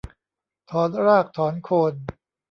[0.69, 1.93] ถอนรากถอนโคน